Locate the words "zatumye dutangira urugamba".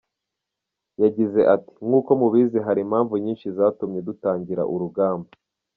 3.57-5.29